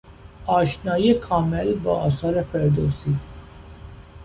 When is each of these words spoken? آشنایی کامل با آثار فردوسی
آشنایی 0.47 1.13
کامل 1.13 1.73
با 1.73 1.99
آثار 1.99 2.41
فردوسی 2.41 3.19